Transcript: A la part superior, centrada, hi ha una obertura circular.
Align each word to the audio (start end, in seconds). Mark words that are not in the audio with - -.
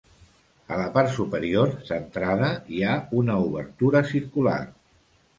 A 0.75 0.77
la 0.77 0.85
part 0.93 1.09
superior, 1.17 1.73
centrada, 1.89 2.49
hi 2.77 2.81
ha 2.83 2.95
una 3.19 3.35
obertura 3.49 4.01
circular. 4.13 4.57